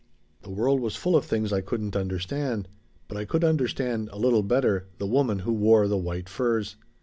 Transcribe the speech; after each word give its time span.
"The 0.41 0.49
world 0.49 0.79
was 0.81 0.95
full 0.95 1.15
of 1.15 1.25
things 1.25 1.53
I 1.53 1.61
couldn't 1.61 1.95
understand, 1.95 2.67
but 3.07 3.17
I 3.17 3.23
could 3.25 3.43
understand 3.43 4.09
a 4.11 4.17
little 4.17 4.41
better 4.41 4.87
the 4.97 5.05
woman 5.05 5.37
who 5.45 5.53
wore 5.53 5.87
the 5.87 5.95
white 5.95 6.27
furs. 6.27 6.75